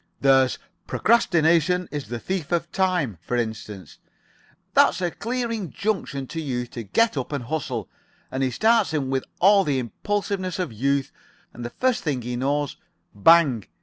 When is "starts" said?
8.49-8.95